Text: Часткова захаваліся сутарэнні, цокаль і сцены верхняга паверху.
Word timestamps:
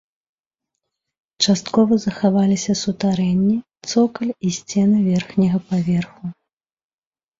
Часткова 1.47 1.93
захаваліся 2.05 2.73
сутарэнні, 2.83 3.53
цокаль 3.91 4.35
і 4.49 4.55
сцены 4.59 4.97
верхняга 5.13 5.57
паверху. 5.71 6.23